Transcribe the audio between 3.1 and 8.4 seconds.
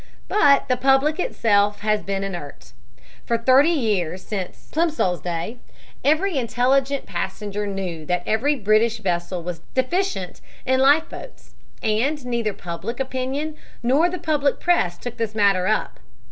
For thirty years, since Plimsoll's day, every intelligent passenger knew that